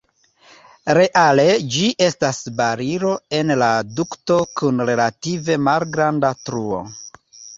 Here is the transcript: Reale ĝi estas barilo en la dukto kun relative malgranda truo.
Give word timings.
Reale 0.97 1.43
ĝi 1.75 1.83
estas 2.05 2.39
barilo 2.61 3.11
en 3.41 3.53
la 3.63 3.69
dukto 3.99 4.39
kun 4.61 4.83
relative 4.91 5.59
malgranda 5.69 6.35
truo. 6.49 6.81